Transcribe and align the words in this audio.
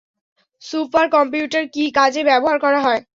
Super 0.61 1.05
computer 1.09 1.63
কী 1.73 1.83
কাজে 1.91 2.21
ব্যবহার 2.23 2.57
করা 2.59 2.79
হয়? 2.81 3.01